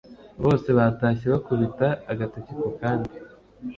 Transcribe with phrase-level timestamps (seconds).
[0.43, 3.11] bose batashye bakubita agatoki ku kandi